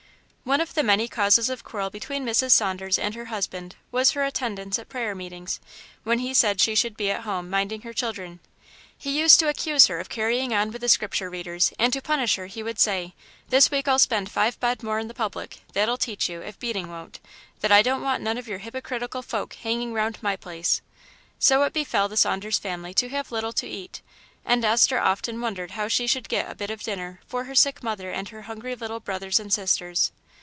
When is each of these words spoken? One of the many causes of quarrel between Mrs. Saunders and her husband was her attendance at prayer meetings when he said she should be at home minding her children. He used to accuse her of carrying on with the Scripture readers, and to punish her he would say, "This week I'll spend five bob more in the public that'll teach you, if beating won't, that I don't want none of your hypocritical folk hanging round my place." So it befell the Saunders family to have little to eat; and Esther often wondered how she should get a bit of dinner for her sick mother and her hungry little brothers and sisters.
One 0.43 0.59
of 0.59 0.73
the 0.73 0.83
many 0.83 1.07
causes 1.07 1.49
of 1.51 1.63
quarrel 1.63 1.89
between 1.91 2.25
Mrs. 2.25 2.51
Saunders 2.51 2.97
and 2.99 3.13
her 3.15 3.25
husband 3.25 3.75
was 3.91 4.11
her 4.11 4.23
attendance 4.25 4.77
at 4.79 4.89
prayer 4.89 5.13
meetings 5.15 5.61
when 6.03 6.17
he 6.19 6.33
said 6.33 6.59
she 6.59 6.73
should 6.75 6.97
be 6.97 7.09
at 7.11 7.21
home 7.21 7.47
minding 7.49 7.81
her 7.83 7.93
children. 7.93 8.39
He 8.97 9.17
used 9.17 9.39
to 9.39 9.47
accuse 9.47 9.85
her 9.87 9.99
of 9.99 10.09
carrying 10.09 10.51
on 10.51 10.71
with 10.71 10.81
the 10.81 10.89
Scripture 10.89 11.29
readers, 11.29 11.71
and 11.79 11.93
to 11.93 12.01
punish 12.01 12.35
her 12.35 12.47
he 12.47 12.63
would 12.63 12.79
say, 12.79 13.13
"This 13.49 13.69
week 13.71 13.87
I'll 13.87 13.99
spend 13.99 14.29
five 14.31 14.59
bob 14.59 14.81
more 14.83 14.97
in 14.99 15.07
the 15.07 15.13
public 15.13 15.59
that'll 15.73 15.95
teach 15.95 16.27
you, 16.27 16.41
if 16.41 16.59
beating 16.59 16.89
won't, 16.89 17.19
that 17.61 17.71
I 17.71 17.81
don't 17.83 18.01
want 18.03 18.23
none 18.23 18.39
of 18.39 18.47
your 18.47 18.59
hypocritical 18.59 19.21
folk 19.21 19.53
hanging 19.53 19.93
round 19.93 20.21
my 20.23 20.35
place." 20.35 20.81
So 21.39 21.63
it 21.63 21.71
befell 21.71 22.09
the 22.09 22.17
Saunders 22.17 22.57
family 22.59 22.93
to 22.95 23.07
have 23.09 23.31
little 23.31 23.53
to 23.53 23.67
eat; 23.67 24.01
and 24.43 24.65
Esther 24.65 24.99
often 24.99 25.39
wondered 25.39 25.71
how 25.71 25.87
she 25.87 26.07
should 26.07 26.27
get 26.27 26.51
a 26.51 26.55
bit 26.55 26.71
of 26.71 26.81
dinner 26.83 27.21
for 27.25 27.43
her 27.45 27.55
sick 27.55 27.83
mother 27.83 28.09
and 28.11 28.29
her 28.29 28.41
hungry 28.41 28.75
little 28.75 28.99
brothers 28.99 29.39
and 29.39 29.53
sisters. 29.53 30.11